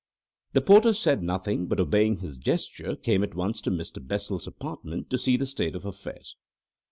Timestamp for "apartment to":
4.47-5.17